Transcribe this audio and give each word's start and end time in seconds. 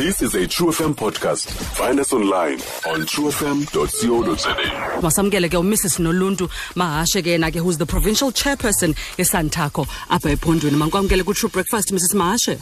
This 0.00 0.22
is 0.22 0.34
a 0.34 0.46
True 0.46 0.68
FM 0.68 0.94
podcast. 0.94 1.50
Find 1.76 2.00
us 2.00 2.12
online 2.14 2.58
on 2.92 3.00
truefm.co.za. 3.12 4.54
masamkele 5.02 5.48
ke 5.50 5.58
umrs 5.58 5.98
noluntu 5.98 6.48
mahashe 6.74 7.22
ke 7.22 7.30
yena 7.34 7.50
ke 7.52 7.60
who's 7.64 7.76
the 7.82 7.86
provincial 7.86 8.30
chairperson 8.32 8.94
esantaco 9.24 9.84
apha 10.16 10.30
ephondweni 10.36 10.76
mankwamkele 10.82 11.24
ku-true 11.24 11.50
breakfast 11.50 11.92
mrs 11.92 12.14
mahashe 12.14 12.58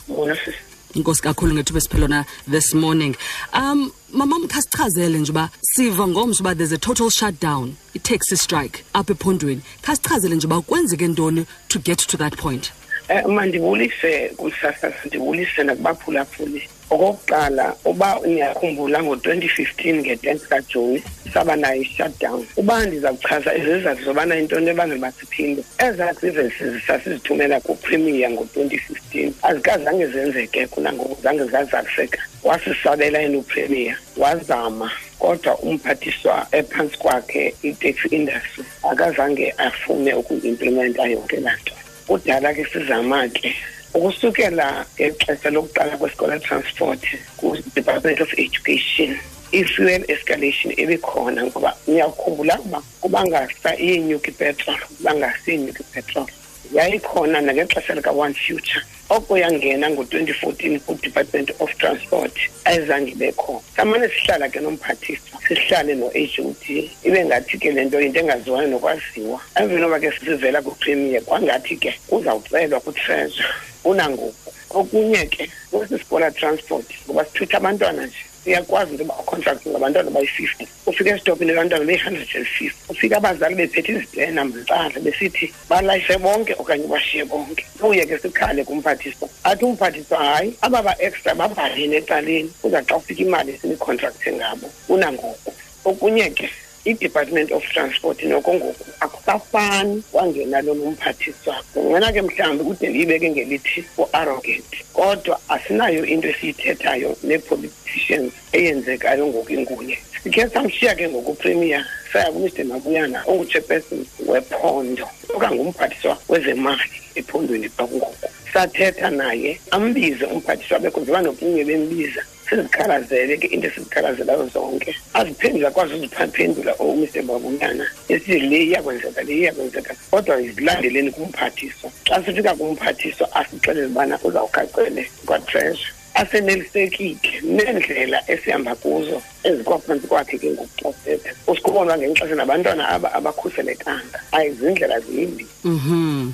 inkosi 0.94 1.22
kakhulu 1.22 1.54
ngethuba 1.54 1.78
esiphelona 1.78 2.24
this 2.50 2.74
morning 2.74 3.14
um 3.54 3.92
mamam 4.12 4.48
khasichazele 4.48 5.18
nje 5.18 5.30
uba 5.32 5.50
siva 5.62 6.06
ngomso 6.08 6.40
uba 6.42 6.54
there's 6.54 6.72
a 6.72 6.78
total 6.78 7.10
shutdown 7.10 7.74
i-taxi 7.94 8.36
strike 8.36 8.84
apha 8.94 9.12
ephondweni 9.12 9.60
khasichazele 9.82 10.34
nje 10.36 10.46
uba 10.46 10.60
kwenzeke 10.60 11.08
ntoni 11.08 11.46
to 11.68 11.78
get 11.78 11.98
to 11.98 12.16
that 12.16 12.36
point 12.36 12.72
Eh 13.10 13.24
mandibulise 13.26 14.28
kusasa 14.36 14.92
ndibulise 15.06 15.62
nakubaphulaphuli. 15.64 16.68
Okokuqala 16.90 17.74
uba 17.84 18.18
niyakhumbula 18.26 18.98
ngo-2015 19.02 19.94
nge-10th 20.00 20.44
kaJuni 20.48 21.02
saba 21.32 21.56
nayo 21.56 21.82
i-shutdown. 21.82 22.46
Uba 22.56 22.86
ndiza 22.86 23.12
kuchaza 23.12 23.54
izizathu 23.54 24.04
zobana 24.04 24.38
intoni 24.38 24.70
ebangela 24.70 24.98
uba 24.98 25.12
siphinde. 25.12 25.62
Ezaa 25.78 26.12
grievances 26.12 26.86
sasizithumela 26.86 27.60
kuPremier 27.60 28.30
ngo-2015 28.30 29.32
azikazange 29.42 30.06
zenzeke 30.06 30.66
kunangoku 30.66 31.22
zange 31.22 31.44
zazaliseka. 31.44 32.20
Wasisabela 32.42 33.18
yena 33.18 33.38
uPremier 33.38 33.96
wazama 34.16 34.90
kodwa 35.18 35.58
umphathiswa 35.58 36.46
ephantsi 36.52 36.98
kwakhe 36.98 37.54
i-taxi 37.62 38.08
industry 38.08 38.64
akazange 38.90 39.54
afune 39.58 40.14
ukuimplementa 40.14 41.04
yonke 41.04 41.36
laa 41.40 41.56
nto. 41.56 41.74
kudala 42.08 42.54
ke 42.54 42.64
sizama 42.72 43.28
ke 43.28 43.52
ukusukela 43.94 44.86
ngexesha 44.94 45.50
lokuqala 45.50 45.96
kwesikole 45.96 46.38
transport 46.40 47.00
ku-department 47.36 48.20
of 48.20 48.32
education 48.38 49.16
i-fuel 49.52 50.04
escalation 50.08 50.72
ebikhona 50.76 51.46
ngoba 51.46 51.70
niyakhumbula 51.86 52.54
ukuba 52.58 52.82
kubangasa 53.00 53.70
iyenyuka 53.76 54.28
ipetrol 54.28 54.80
kubangasa 54.96 55.46
iyenyuka 55.48 55.80
ipetrol 55.80 56.28
yayikhona 56.72 57.40
nangexesha 57.40 57.94
lika-one 57.94 58.34
future 58.34 58.82
oko 59.08 59.38
yangena 59.38 59.90
ngo-2014 59.90 60.80
ku-department 60.84 61.48
of 61.60 61.70
transport 61.80 62.34
ayizange 62.64 63.10
ibekhona 63.12 63.64
samane 63.76 64.08
sihlala 64.08 64.48
ke 64.48 64.60
nomphathiswa 64.60 65.38
sihlale 65.48 65.94
no-hot 65.94 66.64
ibe 67.04 67.24
ngathi 67.24 67.58
ke 67.58 67.72
le 67.72 67.84
nto 67.84 68.00
yinto 68.00 68.20
engaziwayo 68.20 68.68
nokwaziwa. 68.68 69.40
Emveni 69.56 69.84
oba 69.84 70.00
ke 70.00 70.12
sisivela 70.12 70.62
kupremier 70.62 71.22
kwangathi 71.22 71.76
ke 71.76 71.94
kuzawucelwa 72.06 72.80
kutreasure 72.80 73.48
unangoku 73.90 74.52
okunye 74.70 75.26
ke 75.26 75.50
kwesi 75.70 75.98
sikola 75.98 76.30
transport 76.30 76.86
ngoba 77.06 77.24
sithutha 77.24 77.56
abantwana 77.56 78.06
nje 78.06 78.22
siyakwazi 78.44 78.90
into 78.92 79.02
yoba 79.02 79.14
ucontract 79.20 79.66
ngabantwana 79.66 80.10
bayi-fifty. 80.10 80.68
Ufika 80.86 81.10
esitopini 81.10 81.52
abantwana 81.52 81.84
beyi-hundred 81.84 82.28
and 82.36 82.46
fifty. 82.46 82.80
Ufika 82.88 83.16
abazali 83.16 83.54
bephethe 83.54 83.92
izitena 83.92 84.44
mzixala 84.44 85.00
besithi 85.00 85.54
balayishe 85.68 86.18
bonke 86.18 86.54
okanye 86.58 86.86
bashiye 86.86 87.24
bonke. 87.24 87.66
Kuye 87.80 88.06
ke 88.06 88.18
sikhale 88.18 88.64
kumphathiswa. 88.64 89.28
Athi 89.44 89.64
umphathiswa 89.64 90.18
hayi 90.18 90.54
aba 90.62 90.82
ba-extra 90.82 91.34
babhalini 91.34 91.96
ecaleni 91.96 92.50
kuza 92.62 92.82
xa 92.82 92.96
ufika 92.96 93.22
imali 93.22 93.52
esinicontracthe 93.52 94.32
ngabo. 94.32 94.70
Unangoku 94.88 95.52
okunye 95.84 96.30
ke 96.30 96.50
i-department 96.88 97.52
of 97.52 97.62
transport 97.72 98.22
noko 98.24 98.54
ngoku 98.54 98.84
akusafani 99.00 100.02
kwangena 100.12 100.62
lo 100.62 100.74
nomphathiswa 100.74 101.54
kungena 101.74 102.12
ke 102.12 102.22
mhlawumbi 102.22 102.64
kude 102.64 102.88
ndiyibeke 102.88 103.30
ngelithi 103.30 103.84
u-arrogant 103.98 104.72
kodwa 104.92 105.40
asinayo 105.48 106.06
into 106.06 106.28
esiyithethayo 106.28 107.16
nee-politicians 107.22 108.32
eyenzekayo 108.52 109.26
ngoku 109.26 109.52
inguye 109.52 109.98
sikhe 110.22 110.48
samshiya 110.48 110.94
ke 110.94 111.08
ngokupremier 111.08 111.84
saya 112.12 112.32
kumr 112.32 112.64
mabuyana 112.64 113.22
onguchairperson 113.26 114.06
wephondo 114.26 115.08
okangumphathiswa 115.34 116.18
wezemali 116.28 116.98
ephondweni 117.14 117.68
kwakungoku 117.68 118.28
sathetha 118.52 119.10
naye 119.10 119.60
ambize 119.70 120.24
umphathiswa 120.24 120.78
bekho 120.78 121.00
njengoba 121.00 121.22
nokunye 121.22 121.64
bembiza. 121.64 122.22
Sizikhalazele 122.48 123.36
ke 123.36 123.46
into 123.46 123.68
esizikhalazelayo 123.68 124.48
zonke. 124.48 124.96
Aziphendule 125.14 125.66
akwazi 125.66 125.94
uziphendula 125.94 126.74
umr. 126.76 127.22
Babuyana 127.22 127.86
esithi 128.08 128.40
le 128.40 128.64
iyakwenzeka 128.64 129.22
le 129.22 129.34
iyakwenzeka 129.34 129.94
kodwa 130.10 130.42
zilandeleni 130.42 131.10
kumphathiswa. 131.10 131.90
Xa 132.04 132.22
sifika 132.24 132.54
kumphathiswa 132.54 133.26
asixelele 133.34 133.86
ubana 133.86 134.18
uzawugacele 134.24 135.10
kwatreasure. 135.26 135.97
Asenelisekile 136.20 137.40
neendlela 137.42 138.18
esihamba 138.30 138.74
kuzo 138.74 139.22
ezikwaphantsi 139.44 140.06
kwakhe 140.06 140.38
ke 140.38 140.50
ngokuxosetha 140.50 141.30
usikubonwa 141.46 141.98
ngexesha 141.98 142.34
nabantwana 142.34 142.88
aba 142.88 143.08
abakhuselekanga. 143.18 144.18
Ayizindlela 144.32 145.00
zimbi. 145.00 145.46
Mhm. 145.64 146.32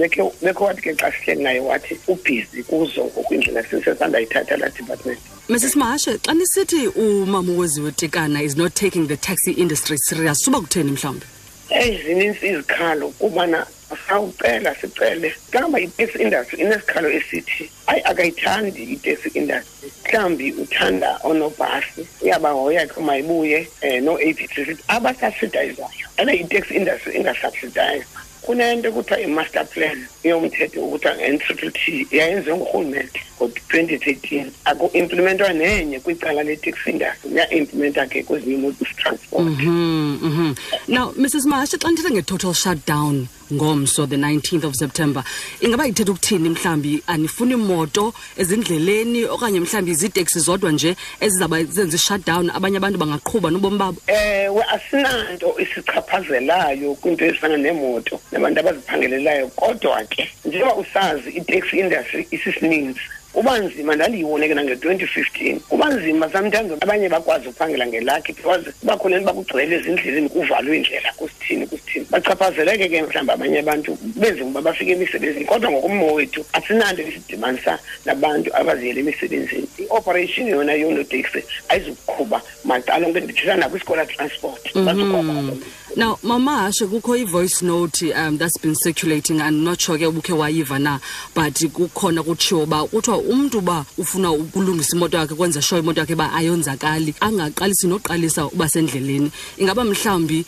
Bekhe 0.00 0.22
bekho 0.42 0.64
wathi 0.64 0.82
ke 0.82 0.94
xa 0.94 1.12
sihleli 1.12 1.42
naye 1.42 1.60
wathi 1.60 1.98
ubhizi 2.08 2.62
kuzo 2.62 3.04
ngokwindlela 3.04 3.62
sisesandayithatha 3.62 4.56
laa 4.56 4.68
department. 4.68 5.18
Mrs 5.48 5.76
mahashe 5.76 6.18
xa 6.18 6.34
nisithi 6.34 6.88
umama 6.88 7.52
uweziwe 7.52 7.92
tekana 7.92 8.42
is 8.42 8.56
not 8.56 8.74
taking 8.74 9.06
the 9.08 9.16
taxi 9.16 9.52
industry 9.52 9.98
serious 9.98 10.38
suba 10.38 10.60
kutheni 10.60 10.90
mhlawumbi 10.90 11.26
eyi 11.70 12.02
zinintsi 12.06 12.46
izikhalo 12.46 13.08
kubana 13.08 13.66
sawucela 14.06 14.74
sicele. 14.74 15.32
Kamba 15.50 15.80
i-taxi 15.80 16.18
industry 16.22 16.60
inesikhalo 16.60 17.08
esithi 17.10 17.70
ayi 17.86 18.00
akayithandi 18.04 18.82
i-taxi 18.94 19.28
industry 19.34 19.90
mhlawumbi 20.04 20.52
uthanda 20.52 21.18
oonobhasi 21.24 22.06
uyabahoya 22.22 22.86
ke 22.86 23.00
mayibuye 23.00 23.68
um 23.82 24.04
no-a 24.04 24.32
p 24.34 24.46
t 24.46 24.54
sithi 24.54 24.82
abasubsidizayo 24.88 26.06
ane 26.18 26.32
i-taxi 26.42 26.74
industry 26.74 27.16
ingasubsidize 27.16 28.06
kunento 28.42 28.88
ekuthiwa 28.88 29.20
i-master 29.20 29.66
plan 29.66 30.06
yomthetho 30.24 30.84
okuthiwa 30.84 31.16
nge-triple 31.16 31.70
t 31.70 32.06
yayenziwe 32.10 32.56
ngurhulumente. 32.56 33.20
Ngo-twenty 33.44 33.98
thirteen 33.98 34.50
aku-implementwa 34.64 35.52
nenye 35.52 36.00
kwicala 36.00 36.42
le-taxi 36.42 36.90
industry 36.90 37.36
ya-implementa 37.36 38.06
ke 38.06 38.22
kwezinye 38.22 38.54
imoto 38.54 38.84
transport 38.96 39.44
mhm 39.44 40.18
mhm 40.22 40.54
now 40.88 41.12
mrs 41.16 41.46
mahashe 41.46 41.76
xa 41.76 41.90
ndithetha 41.90 42.14
nge-total 42.14 42.54
shutdown 42.54 43.26
ngomso 43.52 44.06
the 44.06 44.16
19th 44.16 44.64
of 44.64 44.74
september 44.74 45.24
ingaba 45.60 45.86
ithetha 45.86 46.12
ukuthini 46.12 46.48
mhlawumbi 46.48 47.02
anifuni 47.06 47.56
moto 47.56 48.14
ezindleleni 48.36 49.24
okanye 49.24 49.60
mhlawumbi 49.60 49.94
ziiteksi 49.94 50.40
zodwa 50.40 50.72
nje 50.72 50.96
ezizawuba 51.20 51.64
zenza 51.64 51.96
i-shutdown 51.96 52.50
abanye 52.50 52.76
abantu 52.76 52.98
bangaqhuba 52.98 53.50
nobomi 53.50 53.78
babo? 53.78 53.98
Ewe 54.06 54.62
asinanto 54.64 55.54
isichaphazelayo 55.58 56.94
kwinto 56.94 57.24
ezifana 57.24 57.56
neemoto 57.56 58.20
nabantu 58.32 58.60
abaziphangelelayo 58.60 59.48
kodwa 59.48 60.04
ke 60.04 60.30
njengoba 60.44 60.74
usazi 60.76 61.30
i-taxi 61.30 61.78
industry 61.78 62.26
isisininzi 62.30 63.00
kuba 63.34 63.58
nzima 63.58 63.94
ndandiyibone 63.94 64.48
ke 64.48 64.54
nange-twenty 64.54 65.06
fifteen. 65.06 65.60
Kuba 65.60 65.90
nzima 65.90 66.30
sometimes 66.30 66.72
abanye 66.80 67.08
bakwazi 67.08 67.48
ukuphangela 67.48 67.86
ngelakhi 67.86 68.32
because 68.32 68.64
kuba 68.80 68.96
khona 68.96 69.16
into 69.16 69.26
bakugcwele 69.26 69.76
ezindleleni 69.76 70.28
kuvalwe 70.28 70.76
indlela 70.76 71.12
kusithini 71.44 71.66
kusithini 71.66 72.06
bachaphazeleke 72.10 72.88
ke 72.88 73.02
mhlawumbi 73.02 73.32
abanye 73.32 73.58
abantu 73.58 73.98
benzima 74.16 74.46
uba 74.46 74.62
bafike 74.62 74.92
emisebenzini 74.92 75.44
kodwa 75.44 75.70
ngokummo 75.70 76.14
wethu 76.14 76.44
asinanto 76.52 77.02
esidibanisa 77.02 77.78
nabantu 78.04 78.50
abaziyela 78.56 79.00
emisebenzini. 79.00 79.68
I-operation 79.78 80.48
yona 80.48 80.72
yoonoteksi 80.72 81.44
ayizukuqhuba 81.68 82.42
macala 82.64 83.06
onke 83.06 83.20
ndithetha 83.20 83.56
nakwisikola 83.56 84.06
transport 84.06 84.74
bazukuqhuba 84.74 85.56
now 85.96 86.18
mama 86.22 86.56
hashe 86.56 86.86
kukho 86.86 87.16
i-voice 87.16 87.62
note 87.62 88.02
um 88.14 88.36
that's 88.38 88.58
been 88.58 88.74
circulating. 88.74 89.40
And 89.40 89.64
not 89.64 89.80
sure 89.80 89.98
ke 89.98 90.06
ubukhe 90.06 90.32
wayiva 90.32 90.78
na 90.80 90.98
but 91.34 91.54
kukhona 91.54 92.22
kutshiwo 92.22 92.62
uba 92.62 92.84
kuthiwa 92.86 93.18
umntu 93.18 93.58
uba 93.58 93.84
ufuna 93.98 94.32
ukulungisa 94.32 94.96
imoto 94.96 95.16
yakhe 95.16 95.34
kwenza 95.34 95.62
sure 95.62 95.80
imoto 95.80 96.00
yakhe 96.00 96.14
uba 96.14 96.32
ayonzakali 96.32 97.14
angaqalisi 97.20 97.86
noqalisa 97.86 98.46
uba 98.46 98.68
sendleleni. 98.68 99.30
Ingaba 99.58 99.84
mhlawumbi 99.84 100.44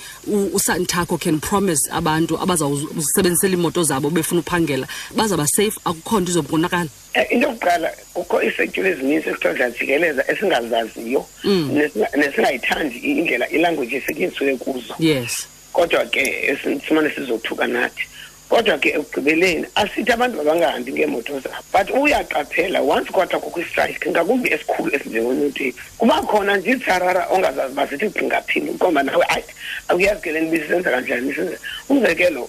u- 0.86 0.88
usantako 0.88 1.18
can 1.18 1.40
promise 1.40 1.88
abantu 1.90 2.38
abazawusebenzisela 2.38 3.54
iimoto 3.54 3.82
zabo 3.82 4.10
befuna 4.10 4.40
uphangela. 4.40 4.86
Bazawuba 5.16 5.46
safe 5.46 5.78
akukho 5.84 6.20
nto 6.20 6.30
izokonakala. 6.30 6.88
Eh, 7.14 7.26
into 7.30 7.48
yokuqala 7.48 7.90
kukho 8.14 8.42
iisetyhuli 8.42 8.88
ezininzi 8.90 9.28
ekuthiwa 9.30 9.54
ziyajikeleza 9.54 10.24
esingazaziyo. 10.30 11.24
Nesinga- 11.44 12.16
nesingayithandi 12.16 12.98
indlela 12.98 13.48
ilanguage 13.48 13.96
esetyenzisiwe 13.96 14.56
kuzo. 14.56 14.94
Yes. 14.98 15.46
Kodwa 15.72 16.04
ke 16.06 16.56
simane 16.88 17.10
sizothuka 17.10 17.66
nathi 17.66 18.06
kodwa 18.48 18.78
ke 18.78 18.88
ekugqibeleni 18.88 19.66
asithi 19.75 20.12
abantu 20.12 20.37
mabangahambi 20.37 20.93
ngeemoto 20.93 21.40
zabo. 21.40 21.56
But 21.72 21.88
uyaqaphela 21.90 22.81
once 22.81 23.10
kwathiwa 23.10 23.40
kukho 23.40 23.60
istrike 23.60 24.10
ngakumbi 24.10 24.52
esikhulu 24.52 24.94
esinjengonoteksi 24.94 25.81
kuba 25.98 26.22
khona 26.22 26.56
nje 26.56 26.70
iitsarara 26.70 27.26
ongazazi 27.31 27.72
uba 27.72 27.87
zithi 27.87 28.06
gqingaphini 28.08 28.70
uqomba 28.70 29.02
nawe 29.02 29.25
ayi 29.28 29.44
akuyazi 29.88 30.20
ke 30.22 30.32
le 30.32 30.40
nto 30.40 30.50
bisisenza 30.50 30.90
kanjani 30.90 31.31
sisenza 31.31 31.58
umzekelo 31.88 32.48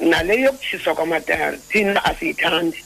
nale 0.00 0.40
yokutshiswa 0.40 0.94
kwamatayari 0.94 1.58
thina 1.68 2.04
asiyithandi. 2.04 2.84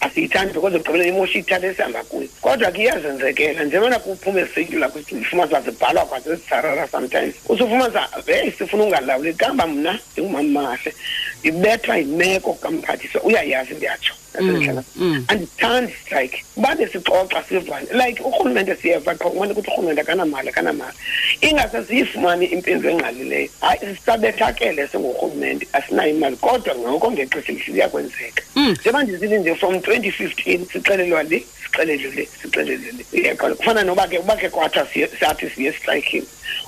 Asiyithandi 0.00 0.52
because 0.52 0.74
ugqibele 0.74 1.08
imosha 1.08 1.38
ithatha 1.38 1.66
esihamba 1.66 2.02
kuyo. 2.04 2.28
Kodwa 2.40 2.70
ke 2.72 2.82
iyazenzekela 2.82 3.64
njengobana 3.64 3.98
kuphume 3.98 4.40
eziseyitula 4.40 4.88
ufumana 4.88 5.60
zibhalwa 5.60 6.04
kwazo 6.06 6.32
ezisarara 6.32 6.88
sometimes. 6.88 7.34
Usufumanisa 7.48 8.08
heyi 8.26 8.50
sifuna 8.50 8.84
ungalawuli 8.84 9.34
kamba 9.34 9.66
mna? 9.66 9.98
Ndingumamahle 10.12 10.94
ndibethwa 11.40 11.96
yimeko 11.96 12.52
kamphathiswa 12.54 13.22
uyayazi 13.22 13.74
ndiyatsho 13.74 14.14
nasendihlala 14.34 14.82
andithandi 15.28 15.92
strike. 16.02 16.44
Uba 16.56 16.74
besixoxa 16.74 17.42
sivane. 17.48 17.86
Like 17.92 18.22
urhulumente 18.22 18.76
siyeva 18.76 19.14
qha 19.14 19.30
kumane 19.30 19.52
ukuthi 19.52 19.70
urhulumente 19.70 20.00
akanamali 20.00 20.48
akanamali. 20.48 20.96
Ingase 21.40 21.84
siyifumane 21.84 22.44
impendulo 22.44 22.90
engqalileyo. 22.90 23.48
Hayi 23.60 23.80
sisabethakele 23.80 24.88
singurhulumente 24.88 25.66
asinayo 25.72 26.10
imali 26.10 26.36
kodwa 26.36 26.74
ngoko 26.74 27.12
ngexesha 27.12 27.52
elihle 27.52 27.72
liyakwenzeka 27.72 28.42
njengoba 28.54 29.02
ndizile 29.02 29.38
nje 29.38 29.54
from 29.54 29.80
twenty 29.80 30.10
fifteen 30.10 30.66
sixelelwa 30.72 31.22
le 31.22 31.46
sixelelwe 31.62 32.10
le 32.16 32.28
sixelelwe 32.42 32.92
le. 32.92 33.04
Iyaqala 33.12 33.54
kufana 33.54 33.82
noba 33.82 34.08
ke 34.08 34.18
uba 34.18 34.36
ke 34.36 34.48
kwathiwa 34.48 35.08
sathi 35.20 35.50
siye 35.50 35.70
estrayikini 35.70 36.26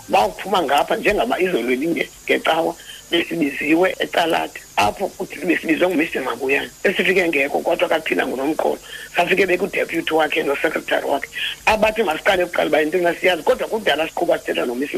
uba 0.08 0.26
uphuma 0.26 0.62
ngapha 0.62 0.96
njengaba 0.96 1.40
izolo 1.40 1.70
elinye 1.70 2.08
ngecawa. 2.24 2.74
Besibiziwe 3.10 3.94
ecalada 3.98 4.60
apho 4.76 5.08
kuthi 5.08 5.38
besibizwe 5.46 5.88
ngumr. 5.88 6.22
Mabuyane 6.24 6.70
esifike 6.84 7.28
ngekho 7.28 7.58
kodwa 7.60 7.88
kaphila 7.88 8.26
ngunomqolo. 8.26 8.78
Safike 9.16 9.46
bekudeputy 9.46 10.14
wakhe 10.14 10.42
nosecretary 10.42 11.06
wakhe 11.06 11.28
abathi 11.66 12.02
masiqale 12.02 12.46
kuqala 12.46 12.68
uba 12.68 12.80
yintoni 12.80 13.16
siyazi 13.20 13.42
kodwa 13.42 13.68
kudala 13.68 14.08
siqhuba 14.08 14.38
sithetha 14.38 14.66
nomr. 14.66 14.88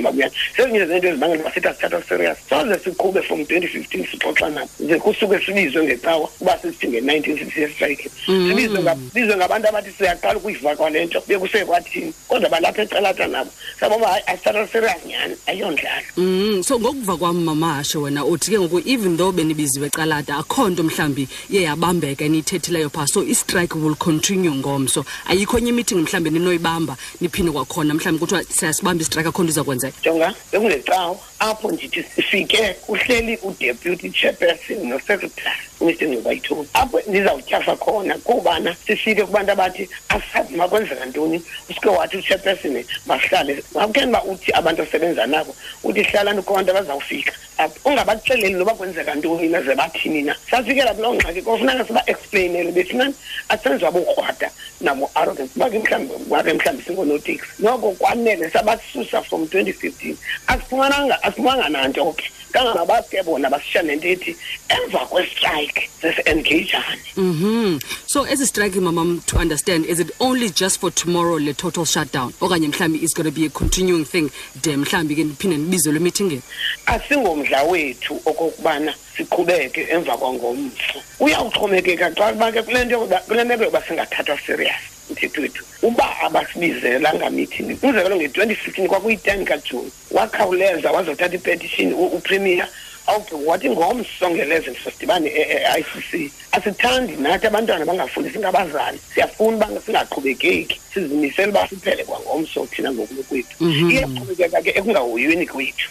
Mabuyane 0.00 0.32
sezinye 0.56 0.86
zezinto 0.86 1.08
ezibangela 1.08 1.40
uba 1.40 1.52
sithi 1.52 1.68
asithatha 1.68 2.02
serious 2.08 2.38
soze 2.48 2.78
siqhube 2.84 3.22
from 3.22 3.46
twenty 3.46 3.66
fifteen 3.66 4.04
sixoxa 4.06 4.50
nabo 4.50 4.68
ze 4.80 4.98
kusuke 4.98 5.38
sibizwe 5.46 5.84
ngecawa 5.84 6.28
uba 6.40 6.58
sisithi 6.58 6.88
nge-nineteen 6.88 7.38
sixty 7.38 7.62
estrike 7.62 8.10
sibizwe 8.26 9.36
ngabantu 9.36 9.68
abathi 9.68 9.90
siyaqala 9.98 10.36
ukuyiva 10.36 10.76
kwale 10.76 11.04
nto 11.04 11.22
bekusekwathini 11.28 12.12
kodwa 12.28 12.48
balapha 12.50 12.82
ecalata 12.82 13.26
nabo. 13.26 13.50
Saboba 13.80 14.08
hayi 14.08 14.22
asithatha 14.26 14.66
serious 14.66 15.06
nyhani 15.06 15.36
ayiyondlalo 15.46 16.04
Mm, 16.16 16.62
so 16.62 16.78
ngokuva 16.78 17.16
kwam 17.16 17.43
mamahashe 17.44 17.98
wena 17.98 18.24
uthi 18.24 18.50
ke 18.50 18.58
ngoku 18.58 18.82
even 18.84 19.16
though 19.16 19.32
benibiziwe 19.32 19.86
ecalada 19.86 20.36
akho 20.36 20.68
nto 20.68 20.82
mhlawumbi 20.82 21.28
iye 21.50 21.62
yabambeka 21.62 22.24
eniyithethileyo 22.24 22.90
phaa. 22.90 23.06
So 23.06 23.22
istrike 23.22 23.74
will 23.74 23.94
continue 23.94 24.50
ngomso. 24.50 25.04
Ayikho 25.28 25.58
enye 25.58 25.68
imeeting 25.68 26.02
mhlawumbi 26.02 26.30
ninoyibamba 26.30 26.96
niphinde 27.20 27.52
kwakhona. 27.52 27.94
Mhlawumbi 27.94 28.20
kuthiwa 28.20 28.44
siyasibamba 28.44 29.02
istrike 29.02 29.28
akho 29.28 29.42
nto 29.42 29.50
iza 29.50 29.64
kwenzeka 29.64 29.96
jonga 30.02 30.34
bekunecawa 30.52 31.18
apho 31.38 31.70
ndithi 31.70 32.02
sifike 32.02 32.76
uhleli 32.88 33.38
udeputy 33.42 34.10
chairperson 34.10 34.88
nosecretary. 34.88 35.56
Umr 35.84 36.08
ngcubayithoni 36.08 36.68
apho 36.74 37.00
ndizawutyhafa 37.06 37.76
khona 37.76 38.14
kubana 38.18 38.76
sifike 38.86 39.24
kubantu 39.24 39.52
abathi 39.52 39.88
asazi 40.08 40.56
makwenzeka 40.56 41.06
ntoni. 41.06 41.42
Usuke 41.70 41.88
wathi 41.88 42.16
uchairperson 42.16 42.84
bahlale. 43.06 43.62
Makukeni 43.74 44.08
uba 44.08 44.24
uthi 44.24 44.52
abantu 44.52 44.82
osebenza 44.82 45.26
nabo 45.26 45.54
uthi 45.84 46.02
hlalani 46.02 46.42
kubantu 46.42 46.70
abazawufika. 46.70 47.32
Apho 47.58 47.88
ungabaxeleli 47.88 48.54
noba 48.54 48.74
kwenzeka 48.74 49.14
ntoni 49.14 49.48
naze 49.48 49.74
bathini 49.74 50.22
na. 50.22 50.36
Safikela 50.50 50.94
kuloo 50.94 51.14
ngxaki 51.14 51.42
kofuneka 51.42 51.84
siba-explainele 51.84 52.72
bethinani 52.72 53.14
asenziwa 53.48 53.90
bokrwada 53.90 54.50
nabo-arrogance 54.80 55.52
bake 55.56 55.78
mhlawumbi 55.78 56.14
wake 56.30 56.52
mhlawumbi 56.52 56.84
singonotiksi 56.84 57.46
noko 57.58 57.90
kwanele 57.92 58.50
sabasusa 58.50 59.22
from 59.22 59.48
twenty 59.48 59.72
fifteen. 59.72 60.16
Asifumananga 60.46 61.22
asifumananga 61.22 61.68
nanto 61.68 62.12
ke 62.12 62.24
kangangabaske 62.54 63.22
bona 63.24 63.50
basishiya 63.50 63.82
nento 63.82 64.08
ethi 64.08 64.36
emva 64.68 65.06
kwestrike 65.10 65.90
sesi-engagane 66.00 67.02
Mhm. 67.16 67.80
So 68.06 68.26
ezi 68.26 68.46
strike 68.46 68.80
mamam 68.80 69.20
to 69.26 69.38
understand 69.38 69.86
is 69.86 69.98
it 70.00 70.10
only 70.20 70.50
just 70.50 70.80
for 70.80 70.90
tomorrow 70.90 71.38
le 71.38 71.52
total 71.52 71.84
shutdown? 71.84 72.32
Okanye 72.40 72.68
mhlawumbi 72.68 73.02
is 73.02 73.12
going 73.14 73.26
to 73.26 73.32
be 73.32 73.46
a 73.46 73.50
continuing 73.50 74.04
thing 74.04 74.30
de 74.62 74.76
mhlawumbi 74.76 75.14
ke 75.16 75.24
niphinde 75.24 75.56
nibizelwe 75.58 75.96
emeetingini 75.96 76.42
asingomdla 76.86 77.62
wethu 77.64 78.20
okokubana 78.24 78.94
siqhubeke 79.16 79.86
emva 79.90 80.16
kwangomso. 80.16 80.98
Uyawuxhomekeka 81.20 82.10
xa 82.14 82.32
kuba 82.32 82.52
ke 82.52 82.62
kule 82.62 82.84
nto 82.84 82.94
yokuba 82.94 83.18
kule 83.28 83.44
meko 83.44 83.64
yokuba 83.64 83.82
singathathwa 83.82 84.38
serious. 84.46 84.93
Mthetho 85.10 85.40
wethu 85.40 85.64
uba 85.82 86.20
abasibizelanga 86.20 87.30
meeting 87.30 87.78
umzekelo 87.82 88.16
nge-twenty 88.16 88.54
fifteen 88.54 88.88
kwakuyi-ten 88.88 89.44
kajuni 89.44 89.90
wakhawuleza 90.10 90.92
wazothatha 90.92 91.36
ipetishini 91.36 91.92
upremier 91.92 92.68
awugqiba 93.06 93.40
wathi 93.46 93.70
ngomso 93.70 94.30
ngelezeni 94.30 94.76
sosidibane 94.84 95.28
e-i 95.28 95.82
c 95.82 96.00
c. 96.10 96.32
Asithandi 96.52 97.12
nathi 97.16 97.46
abantwana 97.46 97.84
bangafundisi 97.84 98.38
ngabazali 98.38 98.98
siyafuna 99.14 99.56
uba 99.56 99.80
singaqhubekeki 99.86 100.80
sizimisele 100.94 101.48
uba 101.48 101.68
siphele 101.68 102.04
kwangomso 102.04 102.66
thina 102.66 102.92
ngokulo 102.92 103.22
kwethu. 103.22 103.54
Iyaqhubekeka 103.90 104.62
ke 104.62 104.70
ekungahoyweni 104.70 105.46
kwethu. 105.46 105.90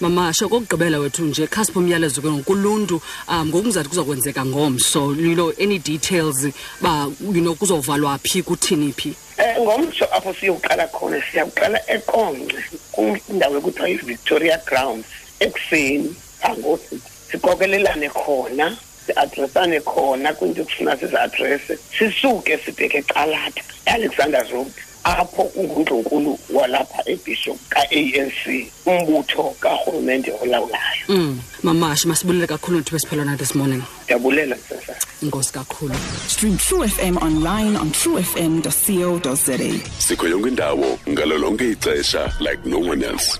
Mamasha 0.00 0.48
kokugqibela 0.48 0.98
wethu 0.98 1.24
nje. 1.24 1.46
Khasipho 1.46 1.80
umyalezo 1.80 2.22
ke 2.22 2.30
ngokuluntu. 2.30 3.00
Um 3.28 3.48
ngokungathi 3.48 3.88
kuza 3.88 4.04
kwenzeka 4.04 4.44
ngomso 4.44 5.14
you 5.14 5.34
know 5.34 5.52
any 5.58 5.78
details 5.78 6.46
ba 6.80 7.10
you 7.20 7.40
know 7.40 7.54
kuzovalwa 7.54 8.18
phi 8.18 8.42
kuthini 8.42 8.92
phi? 8.92 9.14
Um 9.38 9.62
ngomso 9.64 10.04
apho 10.12 10.34
siyokuqala 10.34 10.88
khona 10.88 11.22
siyawuqala 11.30 11.78
eqonce 11.88 12.56
kwindawo 12.92 13.58
ekuthiwa 13.58 13.88
yi-victoria 13.88 14.58
grounds 14.66 15.06
ekuseni 15.40 16.14
angothi 16.42 17.00
siqokelelane 17.30 18.08
khona 18.08 18.76
si-adressane 19.06 19.80
khona 19.80 20.32
kwinto 20.32 20.62
ekufuna 20.62 20.96
sizi-adresse 20.96 21.78
sisuke 21.98 22.58
sibheke 22.58 22.98
ecalata 22.98 23.62
e-alexander 23.86 24.44
road. 24.52 24.72
Apho 25.04 25.42
ungundlunkulu 25.42 26.38
walapha 26.54 27.02
ebishop 27.06 27.58
ka-anc 27.68 28.70
umbutho 28.86 29.54
karhulumente 29.60 30.32
olawulayo. 30.42 31.04
Mm 31.08 31.40
mamasha 31.62 32.08
masibulele 32.08 32.46
kakhulu 32.46 32.78
nithiwe 32.78 33.00
siphelwana 33.00 33.36
this 33.36 33.54
morning. 33.54 33.82
Ndiyabulela 34.04 34.56
sasa. 34.68 34.96
Inkosi 35.22 35.52
kakhulu. 35.52 35.94
Stream 36.26 36.56
True 36.56 36.88
FM 36.88 37.16
online 37.22 37.76
on 37.76 37.90
truefm.co.za. 37.90 39.58
sikho 39.98 40.28
yonke 40.28 40.48
indawo 40.48 40.98
ngalo 41.08 41.38
lonke 41.38 41.70
ixesha 41.70 42.32
like 42.40 42.68
no 42.68 42.78
one 42.78 43.02
else 43.04 43.38